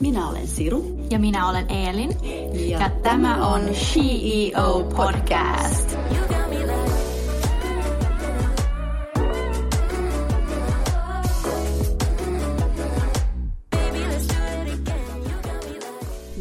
[0.00, 1.06] Minä olen Siru.
[1.10, 2.10] Ja minä olen Eelin.
[2.70, 5.96] Ja, ja tämä on CEO Podcast.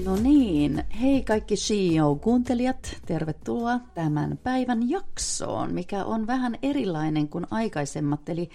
[0.05, 8.29] No niin, hei kaikki CEO-kuuntelijat, tervetuloa tämän päivän jaksoon, mikä on vähän erilainen kuin aikaisemmat,
[8.29, 8.49] eli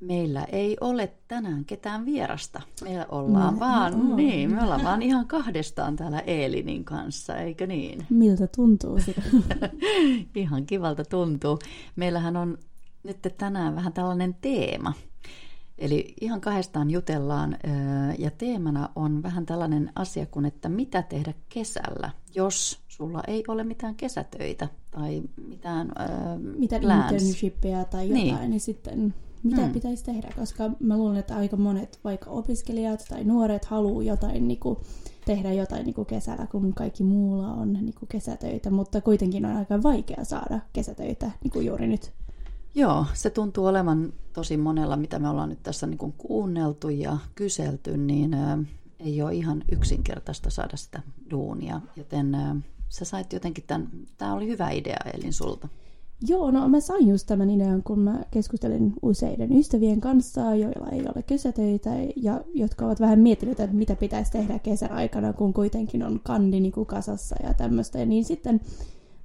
[0.00, 2.62] Meillä ei ole tänään ketään vierasta.
[2.82, 4.16] Meillä ollaan no, vaan, no.
[4.16, 8.06] niin, me ollaan vaan ihan kahdestaan täällä Eelinin kanssa, eikö niin?
[8.10, 8.98] Miltä tuntuu
[10.34, 11.58] ihan kivalta tuntuu.
[11.96, 12.58] Meillähän on
[13.02, 14.92] nyt tänään vähän tällainen teema.
[15.78, 17.58] Eli ihan kahdestaan jutellaan
[18.18, 23.64] ja teemana on vähän tällainen asia kuin, että mitä tehdä kesällä, jos sulla ei ole
[23.64, 29.14] mitään kesätöitä tai mitään äh, Mitä internshipia tai jotain, niin, niin sitten
[29.46, 29.72] mitä hmm.
[29.72, 34.60] pitäisi tehdä, koska mä luulen, että aika monet vaikka opiskelijat tai nuoret haluaa jotain niin
[34.60, 34.78] kuin,
[35.24, 39.56] tehdä jotain niin kuin kesällä, kun kaikki muulla on niin kuin kesätöitä, mutta kuitenkin on
[39.56, 42.12] aika vaikea saada kesätöitä niin kuin juuri nyt.
[42.74, 47.18] Joo, se tuntuu olevan tosi monella, mitä me ollaan nyt tässä niin kuin kuunneltu ja
[47.34, 48.58] kyselty, niin ä,
[49.00, 52.56] ei ole ihan yksinkertaista saada sitä duunia, joten ä,
[52.88, 55.68] sä sait jotenkin tämän, tämä oli hyvä idea Elin sulta.
[56.28, 61.00] Joo, no mä sain just tämän idean, kun mä keskustelin useiden ystävien kanssa, joilla ei
[61.00, 66.02] ole kesätöitä ja jotka ovat vähän miettineet, että mitä pitäisi tehdä kesän aikana, kun kuitenkin
[66.02, 67.98] on kandi niin kuin kasassa ja tämmöistä.
[67.98, 68.60] Ja niin sitten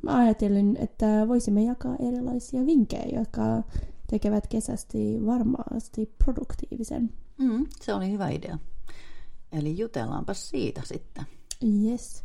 [0.02, 3.64] mä ajattelin, että voisimme jakaa erilaisia vinkkejä, jotka
[4.10, 7.14] tekevät kesästi varmasti produktiivisen.
[7.38, 8.60] Mm, se oli hyvä idea.
[9.52, 11.26] Eli jutellaanpa siitä sitten.
[11.64, 12.24] Yes.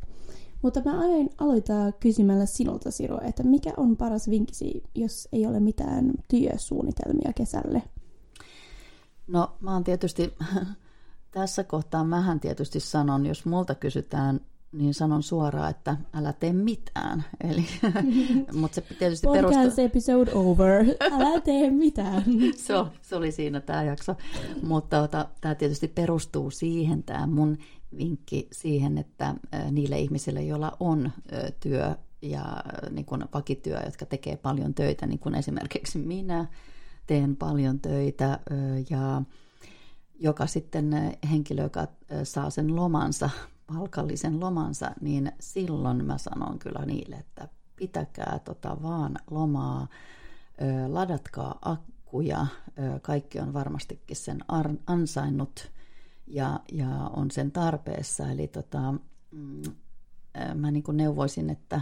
[0.63, 5.61] Mutta mä aion aloittaa kysymällä sinulta, Siro, että mikä on paras vinkkisi, jos ei ole
[5.61, 7.83] mitään työsuunnitelmia kesälle?
[9.27, 10.35] No mä oon tietysti,
[11.31, 14.41] tässä kohtaa mähän tietysti sanon, jos multa kysytään,
[14.77, 17.25] niin sanon suoraan, että älä tee mitään.
[17.51, 17.67] Eli,
[18.53, 19.53] mutta se tietysti perustuu...
[19.63, 20.85] Podcast episode over.
[21.01, 22.23] Älä tee mitään.
[22.57, 24.17] se, se oli siinä tämä jakso.
[24.63, 27.59] Mutta tota, tämä tietysti perustuu siihen, tämä mun
[27.99, 29.35] vinkki siihen, että
[29.71, 31.13] niille ihmisille, joilla on
[31.61, 32.57] työ ja
[32.91, 36.47] niin kuin vakityö, jotka tekee paljon töitä, niin kuin esimerkiksi minä
[37.07, 38.39] teen paljon töitä
[38.91, 39.23] ja
[40.21, 41.87] joka sitten henkilö, joka
[42.25, 43.31] saa sen lomansa,
[43.67, 49.89] palkallisen lomansa, niin silloin mä sanon kyllä niille, että pitäkää tota vaan lomaa,
[50.89, 52.47] ladatkaa akkuja,
[53.03, 54.39] kaikki on varmastikin sen
[54.87, 55.71] ansainnut
[56.27, 58.31] ja, ja on sen tarpeessa.
[58.31, 58.95] Eli tota,
[59.31, 59.63] mm,
[60.55, 61.81] mä niin kuin neuvoisin, että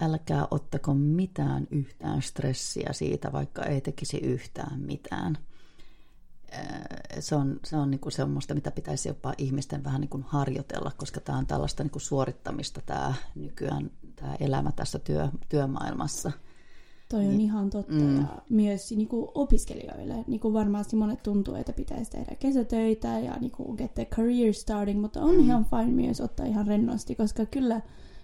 [0.00, 5.38] älkää ottako mitään yhtään stressiä siitä, vaikka ei tekisi yhtään mitään.
[7.20, 10.92] Se on, se on niin kuin semmoista, mitä pitäisi jopa ihmisten vähän niin kuin harjoitella,
[10.96, 16.32] koska tämä on tällaista niin kuin suorittamista tämä nykyään tämä elämä tässä työ, työmaailmassa–
[17.10, 17.40] Toi on niin.
[17.40, 17.94] ihan totta.
[17.94, 18.16] Mm.
[18.16, 23.36] Ja myös niin kuin opiskelijoille niin kuin varmasti monet tuntuu, että pitäisi tehdä kesätöitä ja
[23.40, 25.40] niin kuin get the career starting, mutta on mm.
[25.40, 27.80] ihan fine myös ottaa ihan rennosti, koska kyllä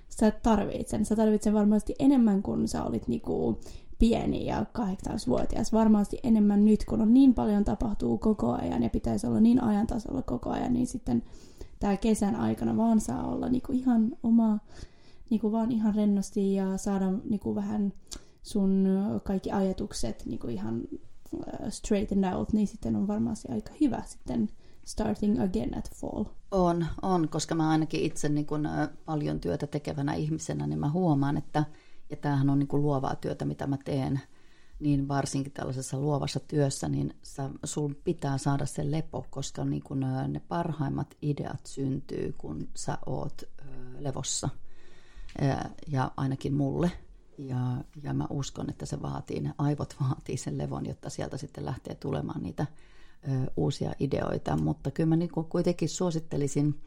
[0.08, 1.04] sä tarvitset sen.
[1.04, 3.56] Sä tarvitset varmasti enemmän kuin sä olit niin kuin
[3.98, 5.72] pieni ja kahdeksansvuotias.
[5.72, 9.86] Varmasti enemmän nyt, kun on niin paljon tapahtuu koko ajan ja pitäisi olla niin ajan
[9.86, 11.22] tasolla koko ajan, niin sitten
[11.80, 14.58] tämä kesän aikana vaan saa olla niin kuin ihan oma,
[15.30, 17.92] niin kuin vaan ihan rennosti ja saada niin kuin vähän
[18.42, 18.86] sun
[19.24, 20.82] kaikki ajatukset niin kuin ihan
[21.68, 24.48] straightened out, niin sitten on varmasti aika hyvä sitten
[24.84, 26.24] starting again at fall.
[26.50, 28.68] On, on, koska mä ainakin itse niin kun,
[29.04, 31.64] paljon työtä tekevänä ihmisenä, niin mä huomaan, että
[32.10, 34.20] ja tämähän on niin kuin luovaa työtä, mitä mä teen,
[34.80, 40.00] niin varsinkin tällaisessa luovassa työssä, niin sä, sun pitää saada se lepo, koska niin kun,
[40.28, 43.42] ne parhaimmat ideat syntyy, kun sä oot
[43.98, 44.48] levossa.
[45.88, 46.92] Ja ainakin mulle–
[47.38, 51.64] ja, ja mä uskon, että se vaatii, ne aivot vaatii sen levon, jotta sieltä sitten
[51.64, 52.66] lähtee tulemaan niitä
[53.56, 54.56] uusia ideoita.
[54.56, 56.80] Mutta kyllä mä niin kuitenkin suosittelisin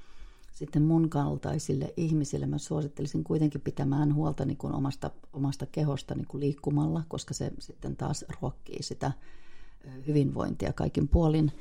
[0.60, 6.28] sitten mun kaltaisille ihmisille, mä suosittelisin kuitenkin pitämään huolta niin kuin omasta, omasta kehosta niin
[6.28, 9.12] kuin liikkumalla, koska se sitten taas ruokkii sitä
[10.08, 11.52] hyvinvointia kaikin puolin.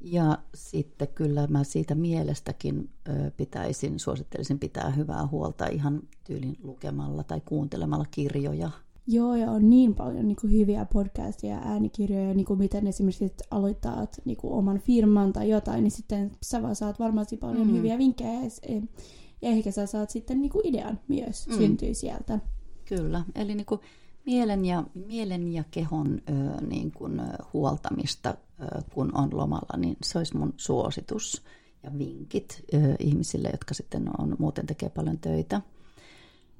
[0.00, 2.90] Ja sitten kyllä mä siitä mielestäkin
[3.36, 8.70] pitäisin, suosittelisin pitää hyvää huolta ihan tyylin lukemalla tai kuuntelemalla kirjoja.
[9.06, 13.32] Joo, ja on niin paljon niin kuin, hyviä podcasteja ja äänikirjoja, niin kuin miten esimerkiksi
[13.50, 17.72] aloittaa niin kuin, oman firman tai jotain, niin sitten sä vaan saat varmasti paljon mm.
[17.72, 18.80] hyviä vinkkejä ja,
[19.42, 21.56] ja ehkä sä saat sitten niin kuin, idean myös mm.
[21.56, 22.38] syntyy sieltä.
[22.84, 23.80] Kyllä, eli niin kuin,
[24.26, 27.22] mielen ja, mielen ja kehon ö, niin kuin,
[27.52, 31.42] huoltamista, ö, kun on lomalla, niin se olisi mun suositus.
[31.82, 35.60] ja vinkit ö, ihmisille, jotka sitten on, muuten tekee paljon töitä.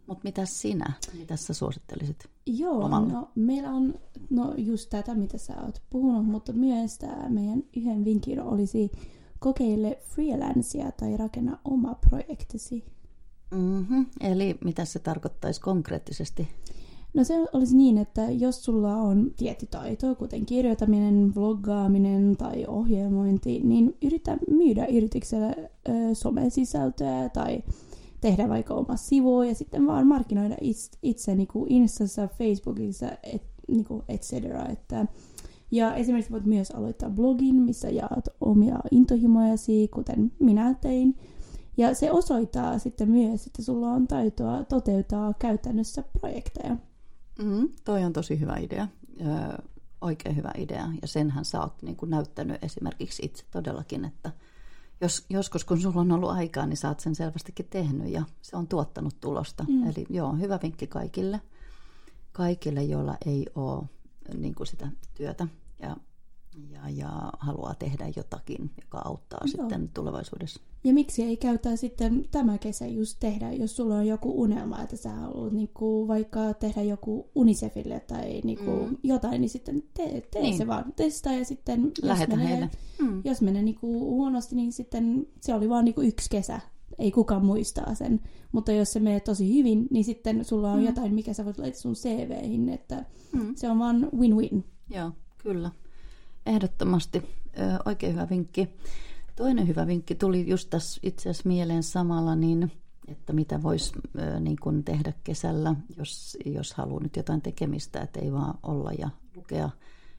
[0.07, 2.29] Mutta mitä sinä, mitä sä suosittelisit?
[2.47, 3.13] Joo, Omalla.
[3.13, 3.95] no meillä on
[4.31, 8.93] no just tätä, mitä sä oot puhunut, mutta myös tämä meidän yhden vinkin olisi
[9.39, 12.85] kokeile freelancea tai rakenna oma projektisi.
[13.51, 14.07] Mm-hmm.
[14.21, 16.49] Eli mitä se tarkoittaisi konkreettisesti?
[17.15, 23.61] No se olisi niin, että jos sulla on tietty taito, kuten kirjoitaminen, vloggaaminen tai ohjelmointi,
[23.65, 27.63] niin yritä myydä yritykselle ö, somesisältöä tai
[28.21, 30.57] tehdä vaikka oma sivu ja sitten vaan markkinoida
[31.03, 34.67] itse, niin kuin Instassa, Facebookissa, et, niin kuin et cetera.
[34.69, 35.07] Että,
[35.71, 41.19] ja esimerkiksi voit myös aloittaa blogin, missä jaat omia intohimojasi, kuten minä tein.
[41.77, 46.77] Ja se osoittaa sitten myös, että sulla on taitoa toteuttaa käytännössä projekteja.
[47.43, 48.89] Mm, toi on tosi hyvä idea,
[49.21, 49.59] öö,
[50.01, 50.89] oikein hyvä idea.
[51.03, 54.31] Ja senhän sä oot niin kuin näyttänyt esimerkiksi itse todellakin, että
[55.01, 58.57] jos, joskus kun sulla on ollut aikaa, niin sä oot sen selvästikin tehnyt ja se
[58.57, 59.65] on tuottanut tulosta.
[59.69, 59.91] Mm.
[59.91, 61.41] Eli joo, hyvä vinkki kaikille,
[62.33, 63.85] kaikille joilla ei ole
[64.35, 65.47] niin kuin sitä työtä
[65.83, 65.97] ja,
[66.71, 69.49] ja, ja haluaa tehdä jotakin, joka auttaa Joo.
[69.49, 70.61] sitten tulevaisuudessa.
[70.87, 74.97] Ja miksi ei käytä sitten tämä kesä just tehdä, jos sulla on joku unelma, että
[74.97, 78.97] sä haluat niinku vaikka tehdä joku Unicefille tai niinku mm.
[79.03, 80.57] jotain, niin sitten tee, tee Niin.
[80.57, 80.93] se vaan.
[80.97, 82.71] Testaa ja sitten jos Lähetä menee, heille.
[83.03, 83.21] Mm.
[83.25, 86.61] jos menee niinku huonosti, niin sitten se oli vaan niinku yksi kesä.
[86.99, 88.21] Ei kukaan muistaa sen.
[88.53, 90.87] Mutta jos se menee tosi hyvin, niin sitten sulla on mm.
[90.87, 93.53] jotain, mikä sä voit laittaa sun CVihin, että Mm.
[93.57, 94.65] se on vaan win-win.
[94.91, 95.71] Joo, kyllä.
[96.47, 98.69] Ehdottomasti ö, oikein hyvä vinkki.
[99.37, 102.73] Toinen hyvä vinkki tuli just tässä itse asiassa mieleen samalla, niin
[103.09, 103.93] että mitä voisi
[104.41, 109.11] niin kuin tehdä kesällä, jos, jos haluaa nyt jotain tekemistä, että ei vaan olla ja
[109.37, 109.71] lukea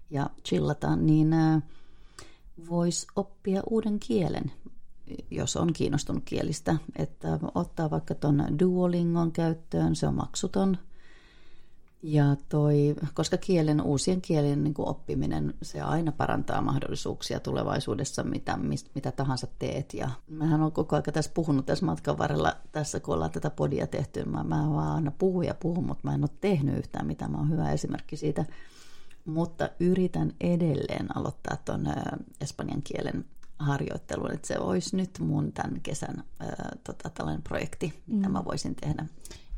[0.10, 1.36] ja chillata, niin
[2.70, 4.52] voisi oppia uuden kielen,
[5.32, 6.78] jos on kiinnostunut kielistä.
[6.96, 10.78] Että ottaa vaikka tuon Duolingon käyttöön, se on maksuton.
[12.04, 18.58] Ja toi, koska kielen, uusien kielen niin kuin oppiminen, se aina parantaa mahdollisuuksia tulevaisuudessa, mitä,
[18.58, 19.94] mist, mitä tahansa teet.
[19.94, 23.88] Ja mähän olen koko ajan tässä puhunut tässä matkan varrella, tässä kun ollaan tätä podia
[23.88, 27.32] tehty, mä, mä vaan aina puhun ja puhun, mutta mä en ole tehnyt yhtään mitään,
[27.32, 28.46] mä oon hyvä esimerkki siitä.
[29.26, 31.88] Mutta yritän edelleen aloittaa tuon
[32.42, 33.26] espanjan kielen
[33.60, 38.34] harjoittelun, että se olisi nyt mun tämän kesän ää, tota, tällainen projekti, mitä Mm.
[38.34, 39.06] mä voisin tehdä.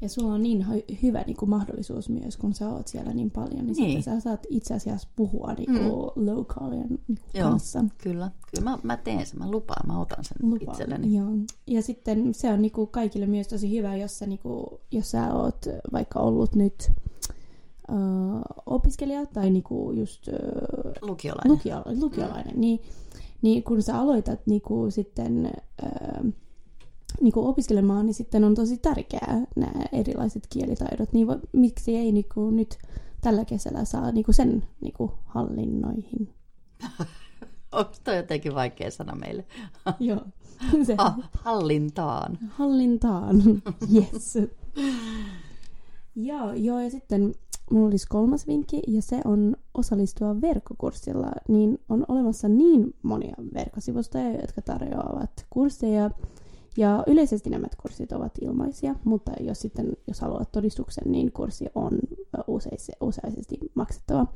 [0.02, 3.32] Ja sulla on niin hy- hyvä niin kuin mahdollisuus myös, kun sä oot siellä niin
[3.32, 3.88] paljon, niin, Niin.
[3.88, 4.04] niin.
[4.04, 6.36] sä saat itse asiassa puhua niin kuin mm.
[6.36, 7.86] lokaalien niin kuin Joo, kanssa.
[7.98, 8.32] kyllä.
[8.56, 10.72] Kyllä mä, mä teen sen, mä lupaan, mä otan sen Lupaan.
[10.72, 11.18] itselleni.
[11.18, 11.28] Joo.
[11.68, 15.66] Ja sitten se on niinku kaikille myös tosi hyvä, jos sä, niinku, jos sä oot
[15.92, 16.92] vaikka ollut nyt
[17.92, 20.34] uh, opiskelija tai niinku just uh,
[21.10, 21.52] Lukiolainen.
[21.52, 22.62] lukio, lukiolainen, mm.
[22.62, 22.80] niin,
[23.42, 25.52] niin kun sä aloitat niinku sitten
[27.18, 31.14] uh, niinku opiskelemaan, niin sitten on tosi tärkeää nämä erilaiset kielitaidot.
[31.14, 32.78] Niin miksi ei niinku nyt
[33.22, 36.34] tällä kesällä saa niinku sen niinku hallinnoihin?
[37.72, 39.46] Onko toi jotenkin vaikea sana meille?
[40.00, 40.22] Joo.
[40.84, 42.38] Se, Ha, hallintaan.
[42.50, 43.36] hallintaan.
[43.96, 44.38] Yes.
[46.16, 47.34] joo, joo, ja sitten
[47.72, 51.32] mulla olisi kolmas vinkki, ja se on osallistua verkkokurssilla.
[51.48, 56.12] Niin on olemassa niin monia verkkosivustoja, jotka tarjoavat kursseja,
[56.78, 61.92] ja yleisesti nämä kurssit ovat ilmaisia, mutta jos sitten jos haluat todistuksen, niin kurssi on
[62.38, 64.28] ö, useis- useisesti maksettava.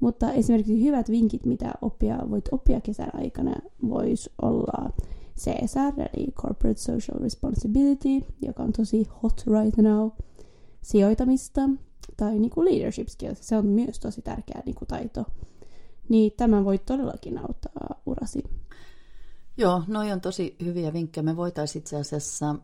[0.00, 3.54] Mutta esimerkiksi hyvät vinkit, mitä oppia, voit oppia kesän aikana,
[3.88, 4.90] voisi olla
[5.38, 10.10] CSR, eli Corporate Social Responsibility, joka on tosi hot right now,
[10.82, 11.60] sijoitamista
[12.16, 15.24] tai niin kuin leadership skills, se on myös tosi tärkeä niin kuin taito.
[16.08, 18.42] Niin tämä voi todellakin auttaa urasi.
[19.58, 21.22] Joo, noi on tosi hyviä vinkkejä.
[21.22, 22.54] Me voitaisiin itse asiassa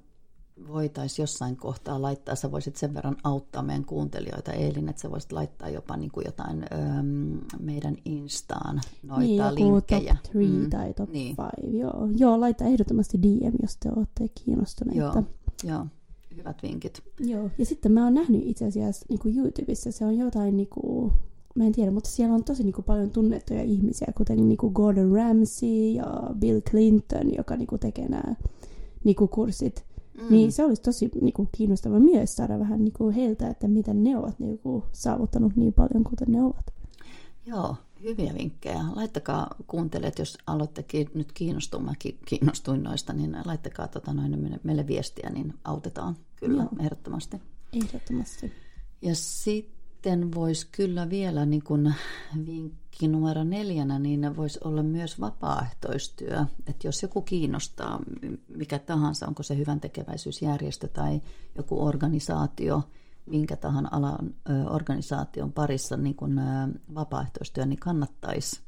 [0.68, 5.32] voitaisiin jossain kohtaa laittaa, sä voisit sen verran auttaa meidän kuuntelijoita Eelin, että sä voisit
[5.32, 10.16] laittaa jopa niin kuin jotain öm, meidän Instaan noita niin, joku linkkejä.
[10.22, 11.22] top 3 mm, tai top 5.
[11.22, 11.36] niin.
[11.62, 11.78] Niin.
[11.80, 12.08] Joo.
[12.16, 15.00] Joo, laita ehdottomasti DM, jos te olette kiinnostuneita.
[15.00, 15.24] Joo,
[15.64, 15.86] joo,
[16.36, 17.02] hyvät vinkit.
[17.20, 20.68] Joo, ja sitten mä oon nähnyt itse asiassa niin kuin YouTubessa, se on jotain, niin
[20.68, 21.12] kuin,
[21.54, 24.72] mä en tiedä, mutta siellä on tosi niin kuin, paljon tunnettuja ihmisiä, kuten niin kuin
[24.72, 28.34] Gordon Ramsay ja Bill Clinton, joka niin kuin, tekee nämä
[29.04, 29.84] niin kuin, kurssit.
[30.14, 30.26] Mm.
[30.30, 34.04] Niin se olisi tosi niin kuin, kiinnostava myös saada vähän niin kuin, heiltä, että miten
[34.04, 36.74] ne ovat niin kuin, saavuttanut niin paljon, kuten ne ovat.
[37.46, 38.84] Joo, hyviä vinkkejä.
[38.94, 44.86] Laittakaa kuuntelijat, jos aloittekin nyt kiinnostuu, mäkin kiinnostuin noista, niin laittakaa tota noin meille, meille
[44.86, 46.70] viestiä, niin autetaan kyllä Joo.
[46.80, 47.36] ehdottomasti.
[47.72, 48.52] Ehdottomasti.
[49.02, 49.73] Ja sitten
[50.04, 51.94] sitten voisi kyllä vielä niin kuin
[52.46, 56.44] vinkki numero neljänä, niin voisi olla myös vapaaehtoistyö.
[56.66, 58.00] Että jos joku kiinnostaa,
[58.48, 61.20] mikä tahansa, onko se hyvän tekeväisyysjärjestö tai
[61.56, 62.82] joku organisaatio,
[63.26, 64.34] minkä tahansa alan
[64.70, 66.40] organisaation parissa niin kuin,
[66.94, 68.60] vapaaehtoistyö, niin kannattaisi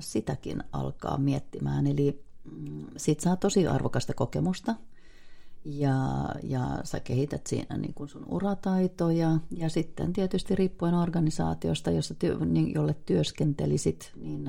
[0.00, 1.86] sitäkin alkaa miettimään.
[1.86, 4.74] Eli mm, siitä saa tosi arvokasta kokemusta–
[5.66, 12.14] ja, ja sä kehität siinä niin kuin sun urataitoja ja sitten tietysti riippuen organisaatiosta, jossa
[12.44, 14.44] niin, jolle työskentelisit, niin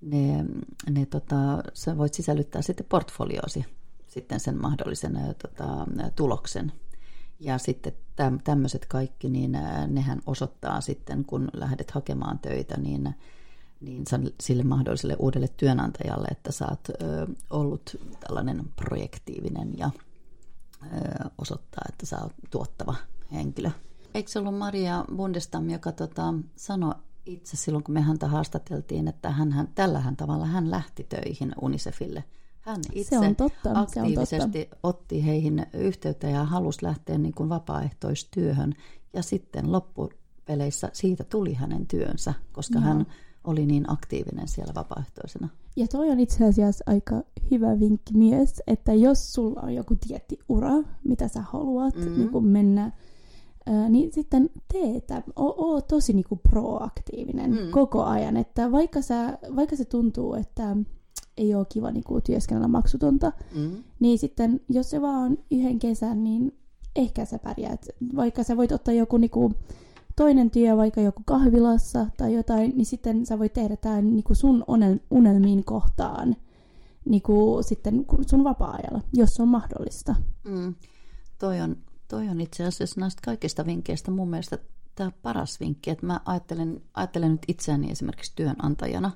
[0.00, 0.44] ne,
[0.90, 3.64] ne tota, sä voit sisällyttää sitten portfolioosi
[4.10, 5.86] sitten sen mahdollisen tota,
[6.16, 6.72] tuloksen.
[7.40, 7.92] Ja sitten
[8.44, 13.14] tämmöiset kaikki, niin nehän osoittaa sitten, kun lähdet hakemaan töitä, niin
[13.80, 14.04] niin
[14.40, 19.90] sille mahdolliselle uudelle työnantajalle, että sä oot ö, ollut tällainen projektiivinen ja
[20.82, 22.94] ö, osoittaa, että sä oot tuottava
[23.32, 23.70] henkilö.
[24.14, 26.94] Eikö se ollut Maria Bundestam, joka tota, sanoi
[27.26, 32.24] itse silloin, kun me häntä haastateltiin, että hän, hän, tällähän tavalla hän lähti töihin Unicefille.
[32.60, 34.76] Hän itse se on totta, aktiivisesti se on totta.
[34.82, 38.74] otti heihin yhteyttä ja halusi lähteä niin kuin vapaaehtoistyöhön.
[39.12, 42.84] Ja sitten loppupeleissä siitä tuli hänen työnsä, koska Joo.
[42.84, 43.06] hän
[43.44, 45.48] oli niin aktiivinen siellä vapaaehtoisena.
[45.76, 50.38] Ja toi on itse asiassa aika hyvä vinkki myös, että jos sulla on joku tietty
[50.48, 50.72] ura,
[51.04, 52.16] mitä sä haluat mm-hmm.
[52.18, 52.92] niin kuin mennä,
[53.66, 57.70] ää, niin sitten teetä, oo, oo tosi niin kuin proaktiivinen mm-hmm.
[57.70, 58.36] koko ajan.
[58.36, 60.76] Että vaikka, sä, vaikka se tuntuu, että
[61.36, 63.84] ei ole kiva niin kuin työskennellä maksutonta, mm-hmm.
[64.00, 66.58] niin sitten jos se vaan yhden kesän, niin
[66.96, 67.88] ehkä sä pärjäät.
[68.16, 69.54] Vaikka sä voit ottaa joku niin kuin,
[70.20, 74.64] toinen työ vaikka joku kahvilassa tai jotain, niin sitten sä voit tehdä tämän niin sun
[75.10, 76.36] unelmiin kohtaan
[77.04, 80.14] niin kuin sitten sun vapaa-ajalla, jos se on mahdollista.
[80.44, 80.74] Mm.
[81.38, 81.76] Toi, on,
[82.08, 84.58] toi on itse asiassa näistä kaikista vinkkeistä mun mielestä
[84.94, 89.10] tämä paras vinkki, että mä ajattelen, ajattelen nyt itseäni esimerkiksi työnantajana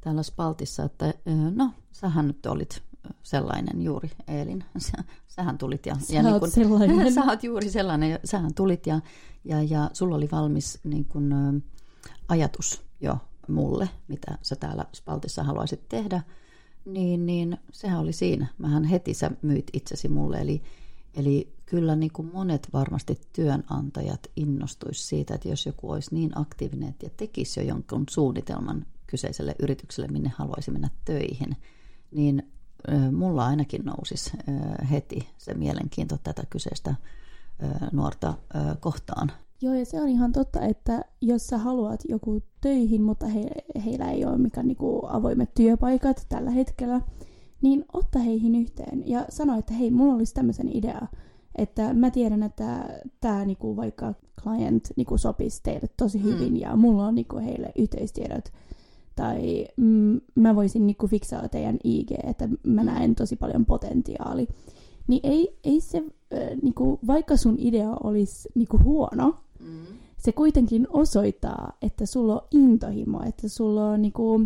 [0.00, 1.14] täällä Spaltissa, että
[1.54, 2.82] no, sähän nyt olit
[3.22, 4.64] sellainen juuri, Eelin.
[5.26, 5.96] sähän tulit ja...
[6.00, 7.12] Sä ja niin kun, sellainen.
[7.14, 9.00] sä oot juuri sellainen, sähän tulit ja,
[9.44, 11.52] ja, ja sulla oli valmis niin kun, ä,
[12.28, 13.18] ajatus jo
[13.48, 16.22] mulle, mitä sä täällä Spaltissa haluaisit tehdä,
[16.84, 18.46] niin, niin sehän oli siinä.
[18.58, 20.62] Mähän heti sä myit itsesi mulle, eli,
[21.14, 26.94] eli kyllä niin kuin monet varmasti työnantajat innostuisi siitä, että jos joku olisi niin aktiivinen
[27.02, 31.56] ja tekisi jo jonkun suunnitelman kyseiselle yritykselle, minne haluaisi mennä töihin,
[32.10, 32.53] niin
[33.12, 34.30] mulla ainakin nousisi
[34.90, 36.94] heti se mielenkiinto tätä kyseistä
[37.92, 38.34] nuorta
[38.80, 39.32] kohtaan.
[39.62, 43.50] Joo, ja se on ihan totta, että jos sä haluat joku töihin, mutta he,
[43.84, 47.00] heillä ei ole mikään niinku avoimet työpaikat tällä hetkellä,
[47.62, 51.06] niin otta heihin yhteen ja sano, että hei, mulla olisi tämmöisen idea,
[51.58, 52.88] että mä tiedän, että
[53.20, 56.24] tämä niinku, vaikka client niinku, sopisi teille tosi mm.
[56.24, 56.60] hyvin mm.
[56.60, 58.44] ja mulla on niinku, heille yhteistiedot
[59.14, 62.86] tai mm, mä voisin niinku fiksaa teidän IG, että mä mm.
[62.86, 64.48] näen tosi paljon potentiaali.
[65.06, 69.86] Niin ei, ei se, äh, niinku, vaikka sun idea olisi niinku huono, mm.
[70.16, 74.40] se kuitenkin osoittaa, että sulla on intohimo, että sulla on niinku,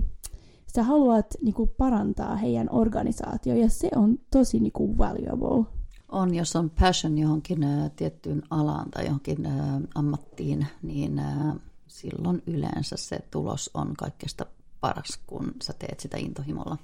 [0.75, 5.65] sä haluat niinku, parantaa heidän organisaatio ja se on tosi niinku, valuable.
[6.09, 11.55] On, jos on passion johonkin ä, tiettyyn alaan tai johonkin ä, ammattiin, niin ä,
[11.87, 14.47] silloin yleensä se tulos on kaikesta
[14.81, 16.79] paras, kun sä teet sitä intohimolla.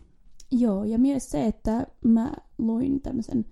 [0.51, 3.47] Joo, ja myös se, että mä luin tämmöisen,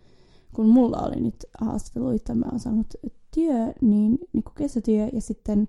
[0.55, 2.95] kun mulla oli nyt haastatteluita, mä oon saanut
[3.35, 5.69] työ, niin, niin kuin kesätyö, ja sitten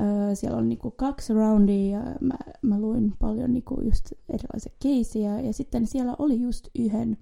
[0.00, 4.12] äh, siellä on niin kuin kaksi roundia, ja mä, mä luin paljon niin kuin just
[4.28, 7.16] erilaisia keisiä, ja sitten siellä oli just yhden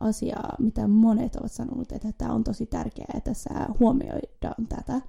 [0.00, 5.00] asiaa, mitä monet ovat sanonut, että tämä on tosi tärkeää, että sä huomioidaan tätä.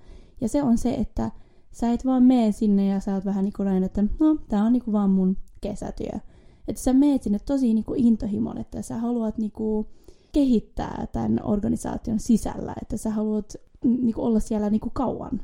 [0.41, 1.31] Ja se on se, että
[1.73, 4.73] sä et vaan mene sinne ja sä oot vähän niin kuin että no, tää on
[4.73, 6.19] niin kuin vaan mun kesätyö.
[6.67, 9.87] Että sä meet sinne tosi niin kuin intohimon, että sä haluat niin kuin
[10.31, 15.41] kehittää tämän organisaation sisällä, että sä haluat niin kuin olla siellä niin kuin kauan.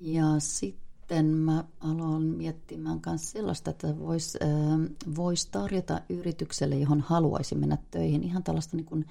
[0.00, 7.54] Ja sitten mä aloin miettimään myös sellaista, että voisi äh, vois tarjota yritykselle, johon haluaisi
[7.54, 9.04] mennä töihin, ihan tällaista niin kuin,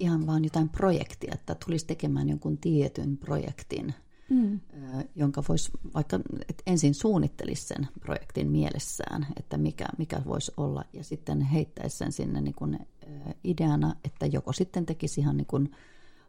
[0.00, 3.94] ihan vaan jotain projektia, että tulisi tekemään jonkun tietyn projektin–
[4.30, 4.60] mm.
[5.14, 11.04] jonka voisi vaikka että ensin suunnittelisi sen projektin mielessään, että mikä, mikä voisi olla, ja
[11.04, 12.78] sitten heittäisi sen sinne niin kuin
[13.44, 15.72] ideana, että joko sitten tekisi ihan niin kuin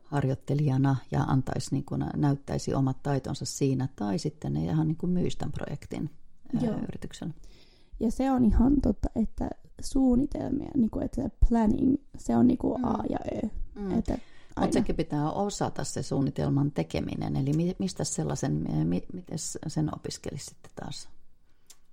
[0.04, 5.10] harjoittelijana ja antaisi niin kuin, näyttäisi omat taitonsa siinä, tai sitten ne ihan niin kuin
[5.10, 6.10] myisi tämän projektin
[6.62, 6.76] Joo.
[6.78, 7.34] yrityksen.
[8.00, 9.50] Ja se on ihan totta, että
[9.82, 13.04] suunnitelmia, niin kuin, että planning, se on niin kuin A mm.
[13.10, 13.50] ja Ö.
[13.80, 14.00] Mm.
[14.00, 14.18] Että
[14.60, 14.66] aina.
[14.68, 19.38] Mutta sekin pitää osata se suunnitelman tekeminen, eli mi- mistä sellaisen, mi- miten
[19.68, 21.10] sen opiskelisi sitten taas?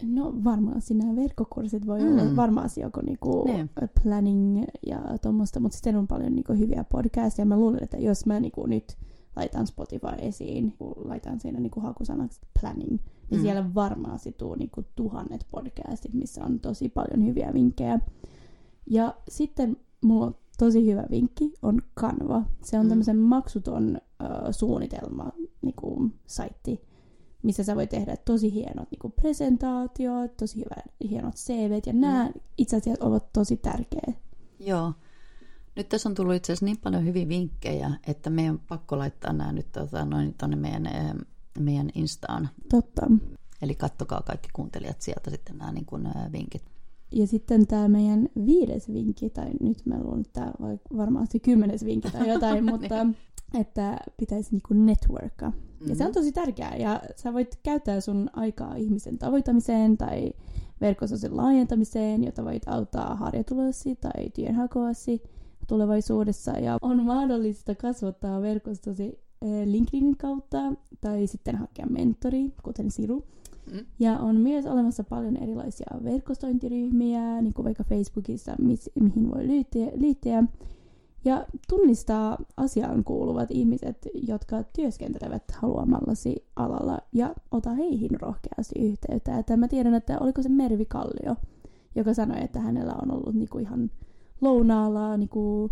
[0.03, 2.13] No varmaan sinä verkkokurssit voi Mm.
[2.13, 3.71] olla varmaan joko niinku Niin.
[4.03, 7.47] planning ja tuommoista, mutta sitten on paljon niinku hyviä podcasteja.
[7.47, 8.97] Mä luulen, että jos mä niinku nyt
[9.37, 12.99] laitan Spotify esiin, kun laitan siinä niinku hakusanaksi planning,
[13.31, 13.43] niin mm.
[13.43, 18.01] siellä varmaan situu niinku tuhannet podcastit, missä on tosi paljon hyviä vinkkejä.
[18.91, 22.43] Ja sitten mulla on tosi hyvä vinkki, on Canva.
[22.63, 22.87] Se on Mm.
[22.87, 22.89] mm.
[22.89, 25.33] tämmöisen maksuton äh, suunnitelma
[25.63, 26.81] niinku, saitti,
[27.43, 32.77] missä sä voi tehdä tosi hienot niinku, presentaatiot, tosi hyvät, hienot CVt, ja nämä itse
[32.77, 34.13] asiassa ovat tosi tärkeä.
[34.61, 34.93] Joo.
[35.77, 39.33] Nyt tässä on tullut itse asiassa niin paljon hyviä vinkkejä, että meidän on pakko laittaa
[39.33, 40.89] nämä nyt tota, noin tuonne meidän,
[41.59, 42.49] meidän Instaan.
[42.71, 43.07] Totta.
[43.63, 46.76] Eli kattokaa kaikki kuuntelijat sieltä sitten nämä niin kuin, vinkit.
[47.13, 51.85] Ja sitten tämä meidän viides vinkki, tai nyt mä luulen, että tämä on varmasti kymmenes
[51.85, 53.07] vinkki tai jotain, mutta
[53.61, 55.53] että pitäisi niinku networka.
[55.89, 60.31] Ja se on tosi tärkeää, ja sä voit käyttää sun aikaa ihmisen tavoittamiseen tai
[60.81, 65.23] verkkososin laajentamiseen, jota voit auttaa harjoitulosi tai työnhakuasi
[65.69, 66.51] tulevaisuudessa.
[66.51, 73.25] Ja on mahdollista kasvattaa verkostosi eh, LinkedInin kautta tai sitten hakea mentori, kuten Siru.
[73.73, 73.87] Mm.
[73.99, 79.87] Ja on myös olemassa paljon erilaisia verkostointiryhmiä, niin kuin vaikka Facebookissa, mis, mihin voi liittyä,
[79.95, 80.45] liittyä.
[81.25, 89.39] Ja tunnistaa asiaan kuuluvat ihmiset, jotka työskentelevät haluamallasi alalla ja ota heihin rohkeasti yhteyttä.
[89.39, 91.37] Että mä tiedän, että oliko se Mervi Kallio,
[91.95, 93.91] joka sanoi, että hänellä on ollut niinku ihan
[94.41, 95.71] lounaalla niinku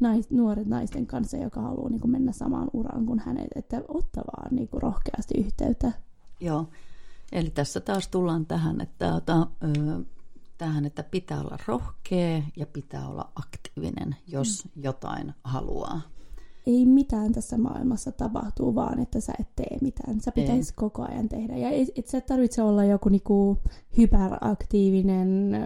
[0.00, 3.48] nais, nuoret naisten kanssa, joka haluaa niinku mennä samaan uraan kuin hänet.
[3.54, 5.92] Että otta vaan niinku rohkeasti yhteyttä.
[6.40, 6.66] Joo.
[7.32, 9.22] Eli tässä taas tullaan tähän, että,
[10.58, 14.82] tähän, että pitää olla rohkea ja pitää olla aktiivinen, jos mm.
[14.82, 16.00] jotain haluaa.
[16.66, 20.20] ei mitään tässä maailmassa tapahtuu, vaan että sä et tee mitään.
[20.20, 21.56] Sä pitäisi koko ajan tehdä.
[21.56, 23.58] Ja et, et sä tarvitse olla joku niinku
[23.96, 25.56] hyperaktiivinen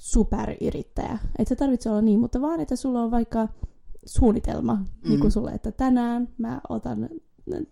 [0.00, 1.18] superyrittäjä.
[1.38, 3.48] Et sä tarvitse olla niin, mutta vaan, että sulla on vaikka
[4.06, 5.08] suunnitelma mm.
[5.08, 7.08] niinku sulle, että tänään mä otan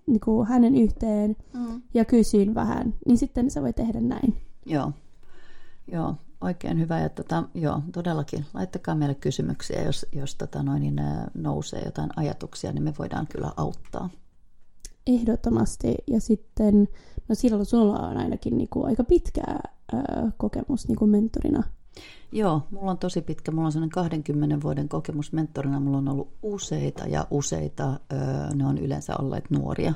[0.06, 1.82] niinku hänen yhteen Mm.
[1.94, 4.36] ja kysyn vähän, niin sitten sä voit tehdä näin.
[4.66, 4.92] Joo.
[5.92, 7.00] Joo, oikein hyvä.
[7.00, 11.00] Ja tota, joo, todellakin laittakaa meille kysymyksiä, jos, jos tota noin, niin,
[11.34, 14.10] nousee jotain ajatuksia, niin me voidaan kyllä auttaa.
[15.06, 15.94] Ehdottomasti.
[16.06, 16.88] Ja sitten,
[17.28, 19.42] no silloin sulla on ainakin niinku aika pitkä
[19.92, 21.62] ää, kokemus niinku mentorina.
[22.32, 26.32] Joo, mulla on tosi pitkä, mulla on sellainen 20 vuoden kokemus mentorina, mulla on ollut
[26.42, 28.00] useita ja useita,
[28.54, 29.94] ne on yleensä olleet nuoria,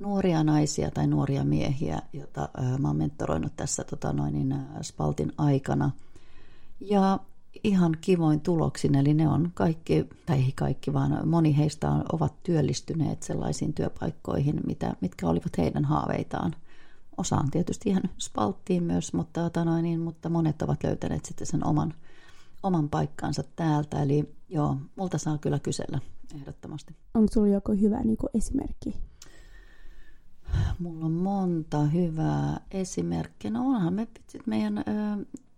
[0.00, 5.90] nuoria naisia tai nuoria miehiä, joita mä oon mentoroinut tässä tota noin, niin, Spaltin aikana.
[6.80, 7.18] Ja
[7.64, 12.34] ihan kivoin tuloksin, eli ne on kaikki, tai ei kaikki, vaan moni heistä on, ovat
[12.42, 16.54] työllistyneet sellaisiin työpaikkoihin, mitä, mitkä olivat heidän haaveitaan.
[17.16, 21.46] Osa on tietysti ihan spalttiin myös, mutta, tota noin, niin, mutta monet ovat löytäneet sitten
[21.46, 21.94] sen oman,
[22.62, 24.02] oman paikkansa täältä.
[24.02, 25.98] Eli joo, multa saa kyllä kysellä
[26.34, 26.94] ehdottomasti.
[27.14, 28.96] Onko sulla joku hyvä niinku esimerkki?
[30.78, 33.50] Mulla on monta hyvää esimerkkiä.
[33.50, 34.08] No onhan me
[34.46, 34.82] meidän ö,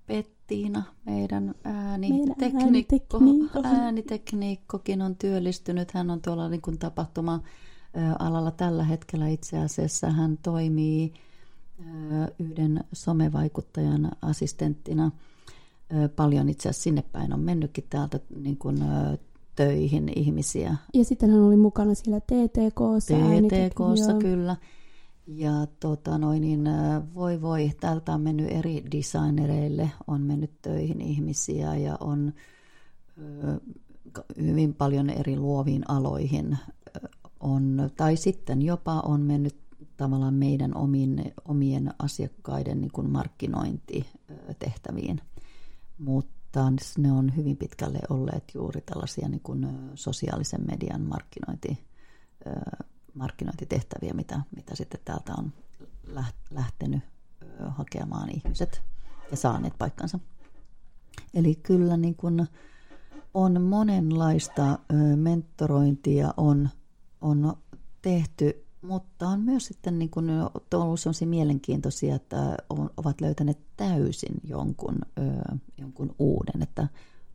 [0.06, 3.20] Pettiina, meidän äänitekniikko.
[3.64, 5.90] äänitekniikkokin on työllistynyt.
[5.90, 10.10] Hän on tuolla niin kuin tapahtuma-alalla tällä hetkellä itse asiassa.
[10.10, 11.14] Hän toimii
[12.38, 15.10] yhden somevaikuttajan assistenttina.
[16.16, 18.78] Paljon itse asiassa sinne päin on mennytkin täältä niin kuin,
[19.54, 23.14] töihin ihmisiä Ja sitten hän oli mukana siellä TTKssa.
[23.14, 24.56] TTKssa kyllä.
[25.26, 26.64] Ja tota noin, niin,
[27.14, 32.32] voi voi, täältä on mennyt eri designereille, on mennyt töihin ihmisiä ja on
[33.18, 33.60] ö,
[34.40, 36.58] hyvin paljon eri luoviin aloihin.
[37.40, 39.56] On, tai sitten jopa on mennyt
[39.96, 45.20] tavallaan meidän omin, omien asiakkaiden niin kuin markkinointitehtäviin.
[45.98, 51.78] Mutta ne on hyvin pitkälle olleet juuri tällaisia niin kuin sosiaalisen median markkinointi,
[53.14, 55.52] markkinointitehtäviä, mitä, mitä sitten täältä on
[56.07, 57.02] läht- lähtenyt
[57.68, 58.83] hakemaan ihmiset
[59.30, 60.18] ja saaneet paikkansa.
[61.35, 62.46] Eli kyllä niin kuin
[63.35, 64.78] on monenlaista
[65.16, 66.68] mentorointia on,
[67.20, 67.57] on
[68.02, 70.30] tehty, mutta on myös sitten niin kuin
[70.74, 72.56] ollut sellaisia mielenkiintoisia, että
[72.96, 75.22] ovat löytäneet täysin jonkun, ö,
[75.78, 76.88] jonkun uuden, että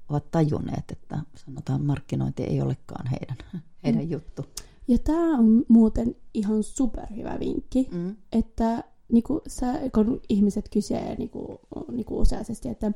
[0.09, 3.37] ovat tajunneet, että sanotaan markkinointi ei olekaan heidän,
[3.83, 4.09] heidän Mm.
[4.11, 4.45] juttu.
[4.87, 8.15] Ja tämä on muuten ihan superhyvä vinkki, Mm.
[8.31, 11.59] että niinku, sä, kun ihmiset kysyy niinku,
[11.91, 12.91] niinku useasti, että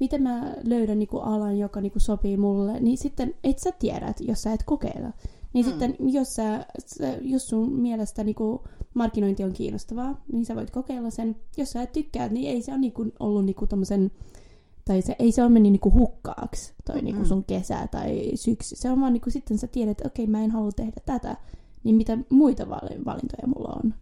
[0.00, 4.42] miten mä löydän niinku alan, joka niinku sopii mulle, niin sitten et sä tiedät, jos
[4.42, 5.12] sä et kokeilla.
[5.54, 5.70] Niin mm.
[5.70, 6.66] sitten, jos, sä,
[7.20, 8.64] jos sun mielestä niinku
[8.94, 11.36] markkinointi on kiinnostavaa, niin sä voit kokeilla sen.
[11.56, 14.10] Jos sä et tykkää, niin ei se ole niinku ollut niinku tommosen,
[14.84, 17.04] tai se, ei se ole mennyt niinku hukkaaksi, toi mm-hmm.
[17.04, 18.76] niinku sun kesä tai syksy.
[18.76, 21.36] Se on vaan niinku, sitten sä tiedät, että okei, okay, mä en halua tehdä tätä,
[21.84, 22.68] niin mitä muita
[23.04, 23.94] valintoja mulla on.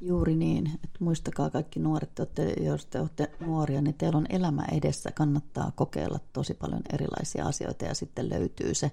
[0.00, 0.66] Juuri niin.
[0.66, 5.10] Että muistakaa kaikki nuoret, että jos te olette nuoria, niin teillä on elämä edessä.
[5.10, 8.90] Kannattaa kokeilla tosi paljon erilaisia asioita ja sitten löytyy se.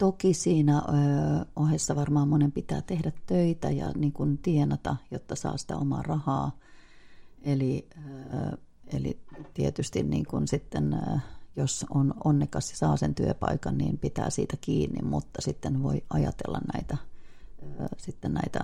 [0.00, 0.82] Toki siinä
[1.56, 6.58] ohessa varmaan monen pitää tehdä töitä ja niin kuin tienata, jotta saa sitä omaa rahaa.
[7.42, 7.88] Eli,
[8.92, 9.20] eli
[9.54, 10.96] tietysti niin kuin sitten,
[11.56, 16.60] jos on onnekas ja saa sen työpaikan, niin pitää siitä kiinni, mutta sitten voi ajatella
[16.74, 16.96] näitä,
[17.96, 18.60] sitten näitä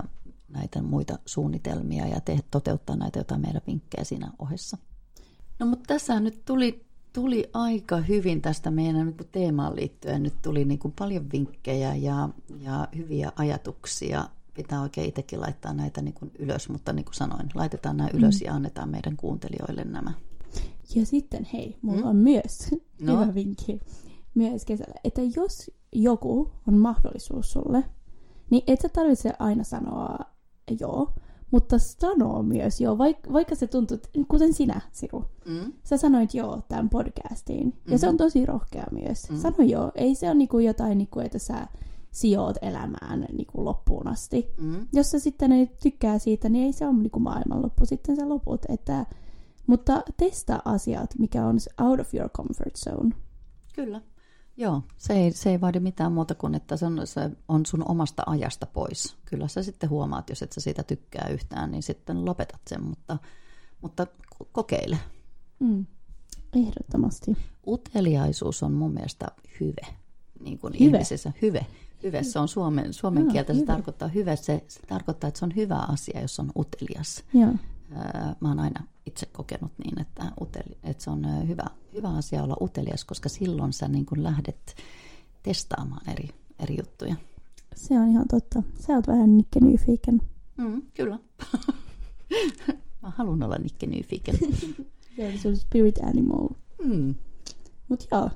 [0.48, 4.78] näitä muita suunnitelmia ja te, toteuttaa näitä jotain meidän vinkkejä siinä ohessa.
[5.58, 6.85] No mutta tässä nyt tuli,
[7.16, 10.22] tuli aika hyvin tästä meidän niin teemaan liittyen.
[10.22, 12.28] Nyt tuli niin kuin paljon vinkkejä ja,
[12.60, 14.24] ja hyviä ajatuksia.
[14.54, 18.40] Pitää oikein itsekin laittaa näitä niin kuin ylös, mutta niin kuin sanoin, laitetaan nämä ylös
[18.40, 18.46] mm.
[18.46, 20.12] ja annetaan meidän kuuntelijoille nämä.
[20.94, 22.08] Ja sitten hei, mulla mm.
[22.08, 23.20] on myös no.
[23.20, 23.80] hyvä vinkki
[24.34, 27.84] myös kesällä, että jos joku on mahdollisuus sulle,
[28.50, 30.18] niin et sä tarvitse aina sanoa
[30.80, 31.12] joo,
[31.50, 35.24] mutta sanoo myös joo, vaikka, vaikka se tuntuu, kuten sinä, Siru.
[35.44, 35.72] Mm.
[35.84, 37.92] Sä sanoit joo tämän podcastiin, mm-hmm.
[37.92, 38.24] ja se on mm-hmm.
[38.24, 39.30] tosi rohkea myös.
[39.30, 39.36] Mm.
[39.36, 41.66] Sano joo, ei se ole niinku jotain, niinku, että sä
[42.10, 44.46] sijoot elämään niinku loppuun asti.
[44.60, 44.86] Mm.
[44.92, 48.60] Jos sä sitten ei tykkää siitä, niin ei se ole niinku maailmanloppu, sitten sä loput.
[48.68, 49.06] Että,
[49.66, 53.14] mutta testa asiat, mikä on out of your comfort zone.
[53.74, 54.00] Kyllä.
[54.56, 57.82] Joo, se ei, se ei vaadi mitään muuta kuin, että se on, se on sun
[57.88, 59.16] omasta ajasta pois.
[59.24, 63.18] Kyllä sä sitten huomaat, jos et sä siitä tykkää yhtään, niin sitten lopetat sen, mutta,
[63.82, 64.06] mutta
[64.52, 64.98] kokeile.
[65.58, 65.86] Mm,
[66.52, 67.36] ehdottomasti.
[67.66, 69.26] Uteliaisuus on mun mielestä
[69.60, 69.86] hyve.
[70.40, 70.84] Niin kuin hyve.
[70.84, 71.32] ihmisessä.
[71.42, 71.66] Hyve.
[72.02, 74.36] Hyve, se on suomen, suomen kieltä, se tarkoittaa hyve.
[74.36, 77.24] Se, se tarkoittaa, että se on hyvä asia, jos on utelias.
[77.34, 77.52] Joo
[78.40, 82.56] mä oon aina itse kokenut niin, että, uteli, että se on hyvä, hyvä asia olla
[82.60, 84.76] utelias, koska silloin sä niin kuin lähdet
[85.42, 87.16] testaamaan eri, eri juttuja.
[87.74, 88.62] Se on ihan totta.
[88.80, 90.22] Sä oot vähän Nikke Nyfiken.
[90.56, 91.18] Mm, kyllä.
[93.02, 94.38] mä haluan olla Nikke Nyfiken.
[95.16, 96.48] se on sun spirit animal.
[96.84, 97.14] Mm.
[97.88, 98.30] Mut joo,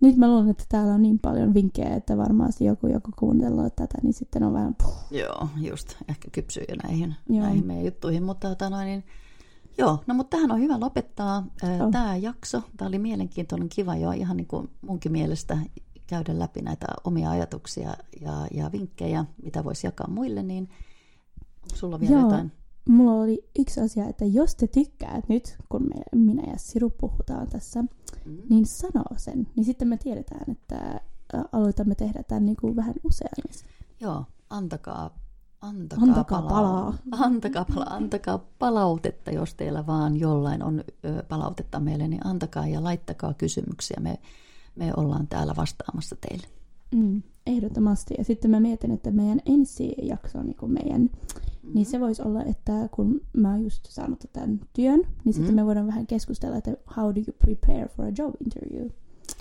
[0.00, 3.98] nyt mä luulen, että täällä on niin paljon vinkkejä, että varmasti joku, joku kuuntelee tätä,
[4.02, 4.74] niin sitten on vähän...
[4.74, 4.96] Puh.
[5.10, 5.96] Joo, just.
[6.08, 7.40] Ehkä kypsyy jo näihin, joo.
[7.40, 8.22] näihin meidän juttuihin.
[8.22, 9.04] Mutta tota noin, niin,
[9.78, 11.90] joo, no mutta tähän on hyvä lopettaa oh.
[11.90, 12.62] tämä jakso.
[12.76, 15.58] Tämä oli mielenkiintoinen, kiva jo ihan niin kuin munkin mielestä
[16.06, 20.68] käydä läpi näitä omia ajatuksia ja, ja vinkkejä, mitä voisi jakaa muille, niin
[21.74, 22.22] sulla vielä joo.
[22.22, 22.52] jotain?
[22.88, 27.48] Mulla oli yksi asia, että jos te tykkäät nyt, kun me, minä ja Siru puhutaan
[27.48, 28.38] tässä, mm.
[28.50, 29.48] niin sanoo sen.
[29.56, 31.00] Niin sitten me tiedetään, että
[31.52, 33.54] aloitamme tehdä tämän niin kuin vähän useammin.
[34.00, 35.18] Joo, antakaa,
[35.60, 36.62] antakaa, antakaa palaa.
[36.62, 37.26] palaa.
[37.26, 40.84] Antakaa palaa, antakaa palautetta, jos teillä vaan jollain on
[41.28, 43.96] palautetta meille, niin antakaa ja laittakaa kysymyksiä.
[44.00, 44.18] Me,
[44.76, 46.46] me ollaan täällä vastaamassa teille.
[46.94, 48.14] Mm, ehdottomasti.
[48.18, 51.10] Ja sitten mä mietin, että meidän ensi jakso on niin meidän,
[51.66, 51.74] mm-hmm.
[51.74, 55.32] niin se voisi olla, että kun mä oon just saanut tämän työn, niin mm-hmm.
[55.32, 58.88] sitten me voidaan vähän keskustella, että how do you prepare for a job interview?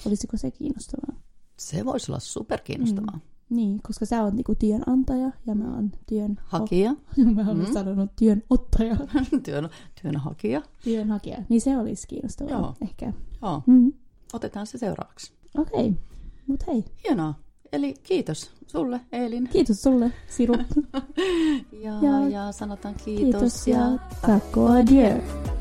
[0.05, 1.21] Olisiko se kiinnostavaa?
[1.57, 3.15] Se voisi olla super kiinnostavaa.
[3.15, 3.55] Mm.
[3.55, 6.39] Niin, koska sä oot niinku työnantaja ja mä oon työn...
[6.45, 6.95] Hakija.
[7.35, 7.73] mä oon mm.
[7.73, 8.95] sanonut työnottaja.
[9.45, 9.69] työn,
[10.01, 10.61] työnhakija.
[10.83, 11.37] Työnhakija.
[11.49, 12.75] Niin se olisi kiinnostavaa Joo.
[12.81, 13.13] ehkä.
[13.41, 13.63] Joo.
[13.67, 13.93] Mm.
[14.33, 15.33] Otetaan se seuraavaksi.
[15.57, 15.87] Okei.
[15.87, 15.93] Okay.
[16.47, 16.85] Mut hei.
[17.03, 17.33] Hienoa.
[17.71, 19.49] Eli kiitos sulle, Elin.
[19.51, 20.55] Kiitos sulle, Siru.
[21.85, 25.54] ja, ja, ja sanotaan kiitos, kiitos ja, tack adieu.